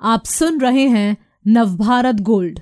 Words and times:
आप 0.00 0.24
सुन 0.24 0.60
रहे 0.60 0.88
हैं 0.88 1.16
नवभारत 1.46 2.14
गोल्ड। 2.14 2.60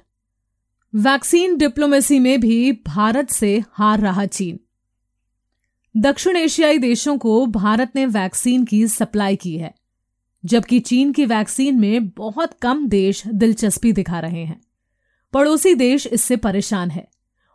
वैक्सीन 0.95 1.57
डिप्लोमेसी 1.57 2.19
में 2.19 2.41
भी 2.41 2.73
भारत 2.73 3.31
से 3.31 3.65
हार 3.73 4.01
रहा 4.01 4.27
चीन। 4.27 4.61
दक्षिण 5.97 6.37
एशियाई 6.37 6.79
देशों 6.79 7.19
को 7.19 7.47
भारत 7.47 7.93
ने 7.97 8.07
वैक्सीन 8.07 8.65
की 8.65 8.87
सप्लाई 8.87 9.37
की 9.37 9.59
है, 9.59 9.75
जबकि 10.45 10.81
चीन 10.81 11.13
की 11.13 11.27
वैक्सीन 11.27 11.81
में 11.81 12.09
बहुत 12.09 12.55
कम 12.63 12.89
देश 12.89 13.27
दिलचस्पी 13.27 13.93
दिखा 13.93 14.21
रहे 14.21 14.45
हैं। 14.45 14.61
पड़ोसी 15.33 15.75
देश 15.75 16.07
इससे 16.07 16.37
परेशान 16.37 16.91
है 16.91 17.09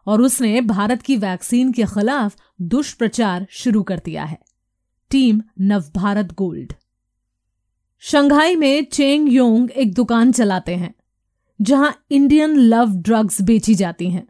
और 0.06 0.22
उसने 0.22 0.62
भारत 0.62 1.02
की 1.02 1.18
वैक्सीन 1.18 1.72
के 1.72 1.84
खिलाफ 1.84 2.36
दुष्प्रचार 2.62 3.48
शुरू 3.50 3.84
कर 3.84 4.02
दिया 4.06 4.24
है। 4.24 4.40
Team 5.10 5.42
Navbharat 5.62 6.34
gold. 6.34 6.74
शंघाई 8.04 8.56
में 8.56 8.86
चेंग 8.86 9.32
योंग 9.34 9.72
एक 9.72 9.94
दुकान 9.94 10.32
चलाते 10.32 10.76
हैं, 10.76 10.94
जहाँ 11.60 11.94
इंडियन 12.12 12.56
लव 12.56 12.94
ड्रग्स 12.98 13.42
बेची 13.42 13.76
जाती 13.76 14.10
हैं। 14.10 14.26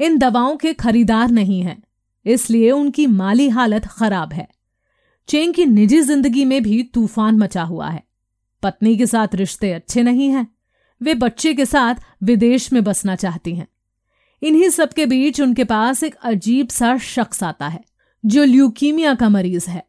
इन 0.00 0.18
दवाओं 0.18 0.56
के 0.56 0.72
खरीदार 0.74 1.30
नहीं 1.30 1.60
हैं, 1.62 1.82
इसलिए 2.26 2.70
उनकी 2.70 3.06
माली 3.06 3.48
हालत 3.48 3.86
खराब 3.88 4.32
है। 4.32 4.46
चेंग 5.28 5.54
की 5.54 5.64
निजी 5.64 6.00
ज़िंदगी 6.00 6.44
में 6.44 6.62
भी 6.62 6.82
तूफ़ान 6.84 7.38
मचा 7.38 7.62
हुआ 7.62 7.88
है। 7.88 8.02
पत्नी 8.62 8.96
के 8.96 9.06
साथ 9.06 9.34
रिश्ते 9.34 9.72
अच्छे 9.72 10.02
नहीं 10.02 10.28
हैं, 10.30 10.46
वे 11.00 11.14
बच्चे 11.14 11.54
के 11.54 11.66
साथ 11.66 12.02
विदेश 12.22 12.72
में 12.72 12.82
बसना 12.84 13.14
चाहती 13.16 13.54
हैं। 13.54 13.66
इन्हीं 14.42 14.68
सब 14.68 14.92
के 14.92 15.06
बीच 15.06 15.40
उनके 15.40 15.64
पास 15.64 16.02
एक 16.02 16.14
अजीब 16.24 16.68
सा 16.68 16.96
शख्स 16.98 17.42
आता 17.42 17.68
है, 17.68 17.80
जो 18.24 18.44
ल्यूकीमिया 18.44 19.14
का 19.14 19.28
मरीज़ 19.28 19.70
है। 19.70 19.84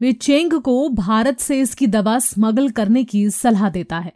वे 0.00 0.12
चेंग 0.12 0.52
को 0.54 0.88
भारत 0.88 1.40
से 1.40 1.60
इसकी 1.60 1.86
दवा 1.86 2.18
स्मगल 2.18 2.70
करने 2.70 3.04
की 3.04 3.28
सलाह 3.30 3.68
देता 3.70 3.98
है, 3.98 4.12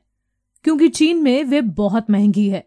क्योंकि 0.64 0.88
चीन 0.88 1.22
में 1.22 1.44
वे 1.44 1.60
बहुत 1.60 2.10
महँगी 2.10 2.48
है। 2.48 2.66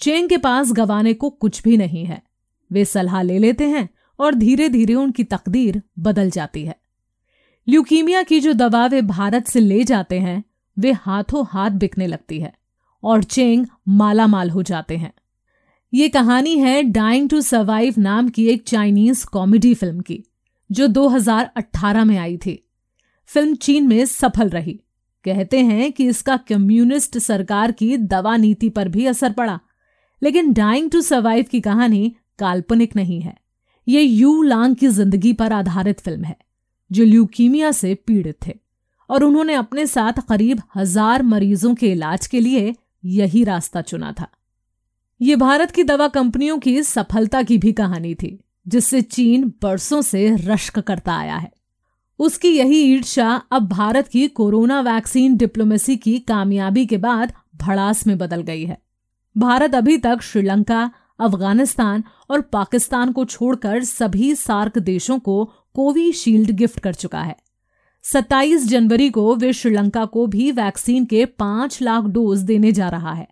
चेंग 0.00 0.28
के 0.28 0.36
पास 0.38 0.72
गवाने 0.72 1.14
को 1.14 1.30
कुछ 1.30 1.62
भी 1.62 1.76
नहीं 1.76 2.04
है। 2.04 2.22
वे 2.70 2.84
सलाह 2.84 3.22
ले 3.22 3.38
लेते 3.38 3.64
हैं 3.64 3.88
और 4.18 4.34
धीरे 4.34 4.68
धीरे 4.68 4.94
उनकी 4.94 5.24
तकदीर 5.24 5.82
बदल 5.98 6.30
जाती 6.30 6.64
है। 6.64 6.76
ल्यूकीमिया 7.68 8.22
की 8.22 8.40
जो 8.40 8.52
दवा 8.52 8.86
वे 8.86 9.02
भारत 9.02 9.46
से 9.46 9.60
ले 9.60 9.82
जाते 9.84 10.18
हैं, 10.18 10.42
वे 10.76 10.92
हाथों 10.92 11.44
हाथ 11.48 11.70
बिकने 11.70 12.06
लगती 12.06 12.40
है 12.40 12.52
और 13.02 13.22
चेंग 13.24 13.66
माला 13.88 14.26
माल 14.26 14.50
हो 14.50 14.62
जाते 14.62 14.96
हैं। 14.96 15.12
ये 15.92 16.08
कहानी 16.08 16.56
है 16.58 16.82
डाइंग 16.82 17.28
टू 17.30 17.40
सर्वाइव 17.40 17.94
नाम 17.98 18.28
की 18.28 18.46
एक 18.48 18.66
चाइनीज़ 18.68 19.26
कॉमेडी 19.26 19.74
फ़िल्म 19.74 20.00
की। 20.00 20.22
जो 20.72 20.86
2018 20.86 22.04
में 22.04 22.18
आई 22.18 22.36
थी। 22.36 22.68
फ़िल्म 23.26 23.54
चीन 23.54 23.86
में 23.86 24.06
सफल 24.06 24.48
रही। 24.48 24.80
कहते 25.24 25.60
हैं 25.60 25.92
कि 25.92 26.06
इसका 26.06 26.36
कम्युनिस्ट 26.36 27.18
सरकार 27.18 27.72
की 27.72 27.96
दवा 27.96 28.36
नीति 28.36 28.68
पर 28.68 28.88
भी 28.88 29.06
असर 29.06 29.32
पड़ा। 29.32 29.60
लेकिन 30.22 30.52
डाइंग 30.52 30.90
टू 30.90 31.00
सर्वाइव 31.00 31.44
की 31.50 31.60
कहानी 31.60 32.16
काल्पनिक 32.38 32.96
नहीं 32.96 33.20
है। 33.20 33.36
ये 33.88 34.02
यू 34.02 34.42
लांग 34.42 34.76
की 34.76 34.88
ज़िंदगी 34.88 35.32
पर 35.32 35.52
आधारित 35.52 36.00
फ़िल्म 36.00 36.24
है, 36.24 36.36
जो 36.92 37.04
ल्यूकीमिया 37.04 37.72
से 37.72 37.94
पीड़ित 37.94 38.36
थे। 38.46 38.58
और 39.10 39.24
उन्होंने 39.24 39.54
अपने 39.54 39.86
साथ 39.86 40.12
करीब 40.12 40.62
हज़ार 40.76 41.22
मरीजों 41.22 41.74
के 41.74 41.92
इलाज 41.92 42.26
के 42.26 42.40
लिए 42.40 42.74
यही 43.04 43.44
रास्ता 43.44 43.80
चुना 43.80 44.12
था। 44.12 44.28
ये 45.22 45.36
भारत 45.36 45.70
की 45.70 45.84
दवा 45.84 46.08
कंपनियों 46.08 46.58
की 46.58 46.82
सफलता 46.82 47.42
की 47.42 47.58
भी 47.58 47.72
कहानी 47.72 48.14
थी। 48.14 48.40
जिससे 48.68 49.02
चीन 49.02 49.52
बरसों 49.62 50.02
से 50.02 50.36
रश्क 50.36 50.78
करता 50.78 51.16
आया 51.16 51.36
है। 51.36 51.52
उसकी 52.18 52.48
यही 52.48 52.80
ईर्षा 52.80 53.42
अब 53.52 53.68
भारत 53.68 54.08
की 54.08 54.28
कोरोना 54.28 54.80
वैक्सीन 54.80 55.36
डिप्लोमेसी 55.36 55.96
की 55.96 56.18
कामयाबी 56.18 56.86
के 56.86 56.96
बाद 56.96 57.32
भड़ास 57.56 58.06
में 58.06 58.18
बदल 58.18 58.42
गई 58.42 58.64
है। 58.64 58.82
भारत 59.38 59.74
अभी 59.74 59.98
तक 59.98 60.22
श्रीलंका, 60.22 60.90
अफ़गानिस्तान 61.20 62.04
और 62.30 62.40
पाकिस्तान 62.40 63.12
को 63.12 63.24
छोड़कर 63.24 63.84
सभी 63.84 64.34
सार्क 64.34 64.78
देशों 64.78 65.18
को 65.18 65.52
कोविशील्ड 65.74 66.50
गिफ्ट 66.50 66.80
कर 66.80 66.94
चुका 66.94 67.22
है। 67.22 67.36
27 68.02 68.68
जनवरी 68.68 69.10
को 69.10 69.36
वे 69.36 69.52
श्रीलंका 69.52 70.04
को 70.04 70.26
भी 70.26 70.52
वैक्सीन 70.52 71.04
के 71.04 71.24
पाँच 71.24 71.82
लाख 71.82 72.04
डोज 72.04 72.40
देने 72.40 72.72
जा 72.72 72.88
रहा 72.88 73.12
है। 73.12 73.28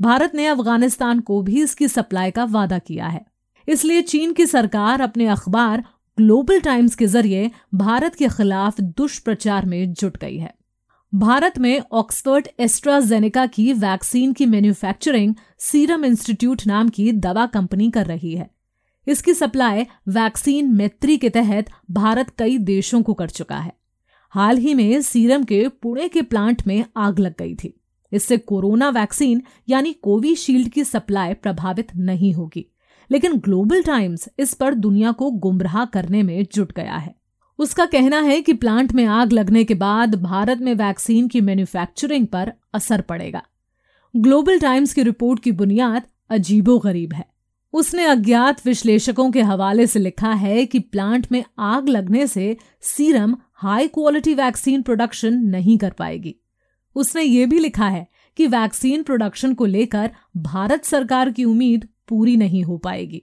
भारत 0.00 0.32
ने 0.34 0.46
अफ़गानिस्तान 0.46 1.20
को 1.20 1.42
भी 1.42 1.62
इसकी 1.62 1.88
सप्लाई 1.88 2.30
का 2.30 2.44
वादा 2.44 2.78
किया 2.78 3.06
है। 3.06 3.26
इसलिए 3.68 4.02
चीन 4.02 4.32
की 4.32 4.46
सरकार 4.46 5.00
अपने 5.00 5.26
अखबार 5.26 5.84
ग्लोबल 6.18 6.60
टाइम्स 6.60 6.94
के 6.94 7.06
ज़रिए 7.06 7.50
भारत 7.74 8.14
के 8.14 8.28
खिलाफ 8.28 8.80
दुष्प्रचार 8.80 9.66
में 9.66 9.92
जुट 9.92 10.16
गई 10.16 10.36
है। 10.36 10.54
भारत 11.14 11.58
में 11.58 11.82
ऑक्सफर्ड 11.92 12.48
एस्ट्राजेनेका 12.60 13.46
की 13.46 13.72
वैक्सीन 13.72 14.32
की 14.32 14.46
मैन्युफैक्चरिंग 14.46 15.34
सीरम 15.58 16.04
इंस्टीट्यूट 16.04 16.66
नाम 16.66 16.88
की 16.88 17.12
दवा 17.12 17.46
कंपनी 17.46 17.90
कर 17.90 18.06
रही 18.06 18.34
है। 18.34 18.50
इसकी 19.06 19.34
सप्लाई 19.34 19.86
वैक्सीन 20.08 20.72
मैत्री 20.72 21.16
के 21.16 21.30
तहत 21.30 21.70
भारत 21.90 22.30
कई 22.38 22.58
देशों 22.58 23.02
को 23.02 23.14
कर 23.14 23.30
चुका 23.30 23.58
है। 23.58 23.72
हाल 24.30 24.58
ही 24.58 24.74
में 24.74 25.02
सीरम 25.02 25.44
के 25.44 25.68
पुणे 25.68 26.08
के 26.08 26.22
प्लांट 26.22 26.66
में 26.66 26.84
आग 26.96 27.18
लग 27.18 27.34
गई 27.38 27.54
थी। 27.54 27.80
इससे 28.12 28.36
कोरोना 28.38 28.88
वैक्सीन 28.88 29.42
यानी 29.68 29.92
कोविशील्ड 29.92 30.68
की 30.68 30.84
सप्लाई 30.84 31.34
प्रभावित 31.34 31.96
नहीं 31.96 32.32
होगी। 32.34 32.66
लेकिन 33.10 33.36
ग्लोबल 33.36 33.82
टाइम्स 33.82 34.28
इस 34.38 34.54
पर 34.54 34.74
दुनिया 34.74 35.12
को 35.12 35.30
गुमराह 35.30 35.84
करने 35.84 36.22
में 36.22 36.46
जुट 36.54 36.72
गया 36.72 36.96
है। 36.96 37.14
उसका 37.58 37.86
कहना 37.86 38.20
है 38.20 38.42
कि 38.42 38.52
प्लांट 38.52 38.92
में 38.92 39.04
आग 39.04 39.32
लगने 39.32 39.64
के 39.64 39.74
बाद 39.74 40.14
भारत 40.14 40.58
में 40.58 40.74
वैक्सीन 40.74 41.28
की 41.28 41.40
मैन्युफैक्चरिंग 41.40 42.26
पर 42.26 42.52
असर 42.74 43.00
पड़ेगा। 43.00 43.42
ग्लोबल 44.16 44.58
टाइम्स 44.58 44.94
की 44.94 45.02
रिपोर्ट 45.02 45.42
की 45.42 45.52
बुनियाद 45.52 46.02
अजीबो 46.30 46.78
गरीब 46.78 47.12
है। 47.12 47.24
उसने 47.72 48.04
अज्ञात 48.04 48.66
विश्लेषकों 48.66 49.30
के 49.30 49.42
हवाले 49.42 49.86
से 49.86 49.98
लिखा 49.98 50.32
है 50.32 50.66
कि 50.66 50.78
प्लांट 50.78 51.26
में 51.32 51.44
आग 51.58 51.88
लगने 51.88 52.26
से 52.26 52.56
Serum 52.80 53.36
high 53.54 53.88
quality 53.88 54.34
vaccine 54.34 54.82
production 54.82 55.34
नहीं 55.34 55.78
कर 55.78 55.90
पाएगी। 55.90 56.36
उसने 56.94 57.22
ये 57.22 57.46
भी 57.46 57.58
लिखा 57.58 57.88
है 57.88 58.06
कि 58.36 58.46
वैक्सीन 58.46 59.02
प्रोडक्शन 59.02 59.54
को 59.54 59.66
लेकर 59.66 60.10
भारत 60.36 60.84
सरकार 60.84 61.30
की 61.30 61.44
उम्मीद 61.44 61.88
पूरी 62.08 62.36
नहीं 62.36 62.62
हो 62.64 62.76
पाएगी। 62.78 63.22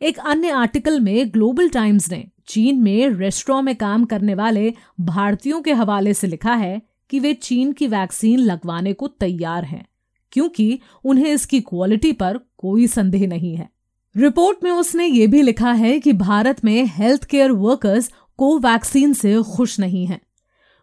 एक 0.00 0.18
अन्य 0.20 0.50
आर्टिकल 0.50 1.00
में 1.00 1.32
ग्लोबल 1.32 1.68
टाइम्स 1.68 2.10
ने 2.10 2.24
चीन 2.48 2.78
में 2.78 3.08
रेस्टोरेंट 3.10 3.64
में 3.64 3.74
काम 3.76 4.04
करने 4.04 4.34
वाले 4.34 4.72
भारतीयों 5.00 5.60
के 5.62 5.72
हवाले 5.72 6.14
से 6.14 6.26
लिखा 6.26 6.54
है 6.54 6.80
कि 7.10 7.18
वे 7.20 7.32
चीन 7.34 7.72
की 7.72 7.86
वैक्सीन 7.86 8.38
लगवाने 8.40 8.92
को 8.92 9.08
तैयार 9.10 9.64
हैं, 9.64 9.84
क्योंकि 10.32 10.78
उन्हें 11.04 11.32
इसकी 11.32 11.60
क्वालिटी 11.62 12.12
पर 12.12 12.38
कोई 12.58 12.86
संदेह 12.86 13.26
नहीं 13.28 13.54
है। 13.56 13.68
रिपोर्ट 14.14 14.64
में 14.64 14.70
उसने 14.70 15.06
ये 15.06 15.26
भी 15.26 15.42
लिखा 15.42 15.72
है 15.74 15.98
कि 16.00 16.12
भारत 16.14 16.64
में 16.64 16.84
हेल्थ 16.88 17.24
केयर 17.24 17.50
वर्कर्स 17.52 18.10
को 18.38 18.58
वैक्सीन 18.58 19.12
से 19.12 19.40
खुश 19.46 19.78
नहीं 19.80 20.06
हैं। 20.06 20.20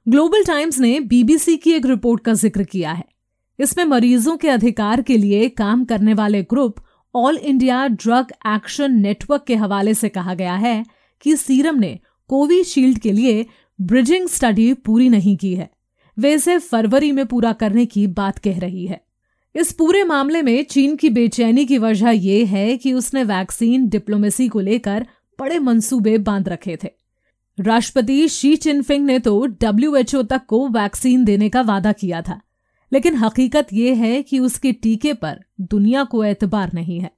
ग्लोबल 0.07 0.43
टाइम्स 0.43 0.79
ने 0.79 0.99
बीबीसी 1.01 1.55
की 1.57 1.71
एक 1.71 1.85
रिपोर्ट 1.85 2.23
का 2.23 2.33
ज़िक्र 2.33 2.63
किया 2.63 2.91
है। 2.91 3.03
इसमें 3.59 3.83
मरीजों 3.85 4.35
के 4.37 4.49
अधिकार 4.49 5.01
के 5.01 5.17
लिए 5.17 5.47
काम 5.51 5.83
करने 5.85 6.13
वाले 6.13 6.41
group 6.43 6.75
All 7.17 7.37
India 7.37 7.87
Drug 7.87 8.25
Action 8.47 8.91
Network 8.91 9.43
के 9.43 9.55
हवाले 9.55 9.93
से 9.93 10.09
कहा 10.09 10.33
गया 10.33 10.55
है 10.55 10.85
कि 11.21 11.35
सीरम 11.37 11.79
ने 11.79 11.99
कोविशील्ड 12.27 12.99
के 12.99 13.11
लिए 13.11 13.45
ब्रिजिंग 13.81 14.27
स्टडी 14.27 14.73
पूरी 14.73 15.09
नहीं 15.09 15.37
की 15.37 15.55
है। 15.55 15.69
वे 16.19 16.33
इसे 16.33 16.57
फरवरी 16.57 17.11
में 17.11 17.25
पूरा 17.25 17.53
करने 17.53 17.85
की 17.85 18.07
बात 18.07 18.37
कह 18.37 18.59
रही 18.59 18.85
है। 18.85 19.01
इस 19.55 19.71
पूरे 19.71 20.03
मामले 20.03 20.41
में 20.41 20.63
चीन 20.63 20.95
की 20.95 21.09
बेचैनी 21.09 21.65
की 21.65 21.77
वजह 21.77 22.09
यह 22.09 22.47
है 22.47 22.77
कि 22.77 22.93
उसने 22.93 23.23
वैक्सीन 23.23 23.89
डिप्लोमेसी 23.89 24.47
को 24.47 24.59
लेकर 24.59 25.07
बड़े 25.39 25.59
मंसूबे 25.59 26.17
बाँध 26.17 26.49
रखे 26.49 26.77
थे। 26.83 26.89
राष्ट्रपति 27.59 28.27
शी 28.27 28.55
चिनफिंग 28.55 29.05
ने 29.05 29.19
तो 29.19 29.45
डब्ल्यूएचओ 29.45 30.23
तक 30.23 30.41
को 30.45 30.67
वैक्सीन 30.67 31.25
देने 31.25 31.49
का 31.49 31.61
वादा 31.61 31.91
किया 31.91 32.21
था। 32.21 32.41
लेकिन 32.93 33.15
हकीकत 33.15 33.67
यह 33.73 33.97
है 33.97 34.21
कि 34.23 34.39
उसके 34.39 34.71
टीके 34.71 35.13
पर 35.13 35.43
दुनिया 35.61 36.03
को 36.03 36.23
एतबार 36.23 36.71
नहीं 36.73 36.99
है। 36.99 37.11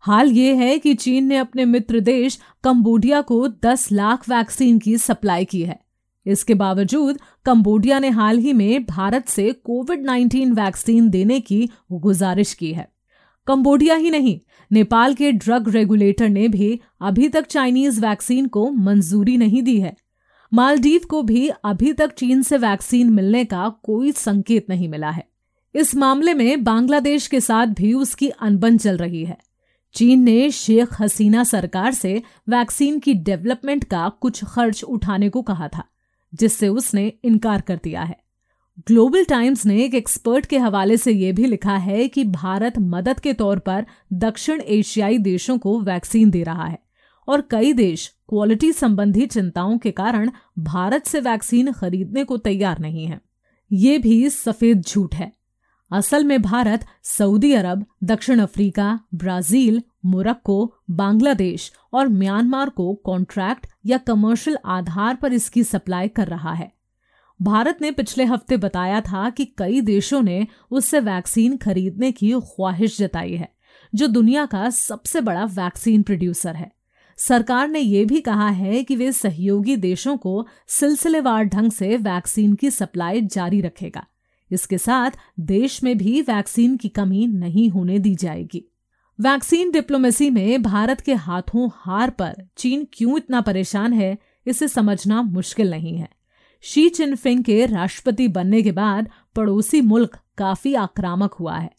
हाल 0.00 0.32
ये 0.32 0.54
है 0.54 0.78
कि 0.78 0.94
चीन 0.94 1.24
ने 1.24 1.36
अपने 1.36 1.64
मित्र 1.64 2.00
देश 2.00 2.38
कंबोडिया 2.64 3.20
को 3.20 3.48
10 3.48 3.92
लाख 3.92 4.28
वैक्सीन 4.28 4.78
की 4.78 4.98
सप्लाई 4.98 5.44
की 5.44 5.62
है। 5.62 5.80
इसके 6.26 6.54
बावजूद 6.54 7.18
कंबोडिया 7.44 7.98
ने 7.98 8.08
हाल 8.08 8.38
ही 8.38 8.52
में 8.52 8.84
भारत 8.84 9.28
से 9.28 9.52
कोविड 9.52 10.06
19 10.06 10.52
वैक्सीन 10.52 11.10
देने 11.10 11.40
की 11.40 11.70
गुजारिश 11.92 12.54
की 12.54 12.72
है। 12.72 12.88
कंबोडिया 13.46 13.94
ही 13.94 14.10
नहीं, 14.10 14.40
नेपाल 14.72 15.14
के 15.14 15.32
ड्रग 15.32 15.68
रेगुलेटर 15.68 16.28
ने 16.28 16.48
भी 16.48 16.80
अभी 17.00 17.28
तक 17.28 17.46
चाइनीज़ 17.46 18.00
वैक्सीन 18.00 18.46
को 18.46 18.70
मंजूरी 18.70 19.36
नहीं 19.36 19.62
दी 19.62 19.80
है। 19.80 19.96
मालदीव 20.52 21.00
को 21.10 21.22
भी 21.22 21.48
अभी 21.48 21.92
तक 21.92 22.12
चीन 22.12 22.42
से 22.42 22.56
वैक्सीन 22.58 23.10
मिलने 23.10 23.44
का 23.44 23.68
कोई 23.68 24.12
संकेत 24.12 24.66
नहीं 24.68 24.88
मिला 24.88 25.10
है। 25.10 25.24
इस 25.74 25.94
मामले 25.96 26.34
में 26.34 26.64
बांग्लादेश 26.64 27.26
के 27.26 27.40
साथ 27.40 27.66
भी 27.66 27.94
उसकी 27.94 28.28
अनबन 28.28 28.78
चल 28.78 28.96
रही 28.96 29.24
है। 29.24 29.38
चीन 29.94 30.22
ने 30.22 30.50
शेख 30.50 31.00
हसीना 31.00 31.44
सरकार 31.44 31.92
से 31.92 32.22
वैक्सीन 32.48 32.98
की 32.98 33.14
डेवलपमेंट 33.14 33.84
का 33.84 34.08
कुछ 34.08 34.44
खर्च 34.44 34.82
उठाने 34.84 35.28
को 35.28 35.42
कहा 35.42 35.68
था, 35.68 35.84
जिससे 36.34 36.68
उसने 36.68 37.12
इनकार 37.24 37.60
कर 37.60 37.80
दिया 37.84 38.02
है। 38.02 38.16
ग्लोबल 38.86 39.24
टाइम्स 39.24 39.66
ने 39.66 39.84
एक 39.84 39.94
एक्सपर्ट 39.94 40.46
के 40.46 40.58
हवाले 40.58 40.96
से 40.96 41.12
यह 41.12 41.32
भी 41.32 41.46
लिखा 41.46 41.76
है 41.76 42.08
कि 42.08 42.24
भारत 42.24 42.78
मदद 42.78 43.20
के 43.20 43.32
तौर 43.32 43.58
पर 43.58 43.86
दक्षिण 44.12 44.60
एशियाई 44.60 45.18
देशों 45.18 45.58
को 45.58 45.80
वैक्सीन 45.80 46.30
दे 46.30 46.42
रहा 46.42 46.64
है। 46.64 46.78
और 47.30 47.40
कई 47.40 47.72
देश 47.72 48.06
क्वालिटी 48.28 48.72
संबंधी 48.72 49.26
चिंताओं 49.26 49.78
के 49.78 49.90
कारण 49.90 50.30
भारत 50.58 51.06
से 51.06 51.20
वैक्सीन 51.20 51.72
खरीदने 51.72 52.24
को 52.24 52.36
तैयार 52.36 52.78
नहीं 52.78 53.06
है। 53.06 53.20
ये 53.72 53.98
भी 53.98 54.28
सफ़ेद 54.30 54.82
झूठ 54.82 55.14
है। 55.14 55.32
असल 55.90 56.24
में 56.24 56.42
भारत 56.42 56.84
सऊदी 57.04 57.52
अरब, 57.52 57.84
दक्षिण 58.04 58.40
अफ्रीका, 58.40 59.00
ब्राज़ील, 59.14 59.82
मोरक्को, 60.04 60.74
बांग्लादेश 60.90 61.72
और 61.92 62.08
म्यांमार 62.08 62.68
को 62.68 62.94
कॉन्ट्रैक्ट 62.94 63.66
या 63.86 63.98
कमर्शियल 63.98 64.58
आधार 64.64 65.14
पर 65.14 65.32
इसकी 65.32 65.64
सप्लाई 65.64 66.08
कर 66.08 66.28
रहा 66.28 66.52
है। 66.52 66.72
भारत 67.42 67.78
ने 67.82 67.90
पिछले 67.90 68.24
हफ़्ते 68.24 68.56
बताया 68.56 69.00
था 69.00 69.30
कि 69.30 69.44
कई 69.58 69.80
देशों 69.80 70.22
ने 70.22 70.46
उससे 70.70 71.00
वैक्सीन 71.00 71.56
खरीदने 71.56 72.12
की 72.12 72.32
ख्वाहिश 72.32 72.98
जताई 72.98 73.34
है, 73.34 73.48
जो 73.94 74.06
दुनिया 74.06 74.46
का 74.46 74.70
सबसे 74.70 75.20
बड़ा 75.20 75.44
वैक्सीन 75.44 76.02
प्रोड्यूसर 76.02 76.54
है। 76.54 76.72
सरकार 77.20 77.68
ने 77.68 77.78
यह 77.78 78.06
भी 78.06 78.20
कहा 78.20 78.48
है 78.48 78.84
कि 78.84 78.96
वे 78.96 79.12
सहयोगी 79.12 79.76
देशों 79.76 80.16
को 80.16 80.46
सिलसिलेवार 80.66 81.44
ढंग 81.44 81.70
से 81.70 81.96
वैक्सीन 81.96 82.54
की 82.54 82.70
सप्लाई 82.70 83.20
जारी 83.20 83.60
रखेगा। 83.60 84.06
इसके 84.52 84.78
साथ 84.78 85.10
देश 85.40 85.84
में 85.84 85.98
भी 85.98 86.20
वैक्सीन 86.20 86.76
की 86.76 86.88
कमी 86.88 87.26
नहीं 87.26 87.70
होने 87.70 87.98
दी 87.98 88.14
जाएगी। 88.14 88.64
वैक्सीन 89.20 89.70
डिप्लोमेसी 89.70 90.30
में 90.30 90.62
भारत 90.62 91.00
के 91.00 91.14
हाथों 91.14 91.70
हार 91.74 92.10
पर 92.10 92.34
चीन 92.56 92.86
क्यों 92.92 93.16
इतना 93.16 93.40
परेशान 93.40 93.92
है, 93.92 94.18
इसे 94.46 94.68
समझना 94.68 95.22
मुश्किल 95.22 95.70
नहीं 95.70 95.96
है। 95.96 96.08
शी 96.60 96.88
चिनफिंग 96.88 97.44
के 97.44 97.66
राष्ट्रपति 97.66 98.28
बनने 98.28 98.62
के 98.62 98.72
बाद 98.72 99.08
पड़ोसी 99.36 99.80
मुल्क 99.80 100.18
काफ़ी 100.38 100.74
आक्रामक 100.74 101.32
हुआ 101.32 101.58
है। 101.58 101.70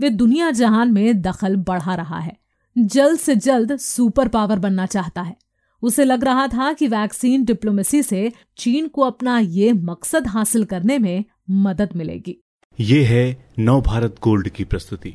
वे 0.00 0.10
दुनिया 0.10 0.50
जहान 0.50 0.92
में 0.92 1.20
दखल 1.20 1.56
बढ़ा 1.56 1.94
रहा 1.94 2.18
है। 2.18 2.47
जल्द 2.78 3.18
से 3.18 3.36
जल्द 3.36 3.76
सुपर 3.76 4.28
पावर 4.28 4.58
बनना 4.58 4.86
चाहता 4.86 5.22
है। 5.22 5.36
उसे 5.82 6.04
लग 6.04 6.24
रहा 6.24 6.46
था 6.46 6.72
कि 6.72 6.86
वैक्सीन 6.86 7.44
डिप्लोमेसी 7.44 8.02
से 8.02 8.32
चीन 8.56 8.88
को 8.88 9.02
अपना 9.02 9.38
ये 9.38 9.72
मकसद 9.72 10.26
हासिल 10.26 10.64
करने 10.64 10.98
में 10.98 11.24
मदद 11.50 11.88
मिलेगी। 11.96 12.44
ये 12.80 13.04
है 13.04 13.50
नव 13.58 13.80
भारत 13.80 14.16
गोल्ड 14.22 14.48
की 14.48 14.64
प्रस्तुति। 14.64 15.14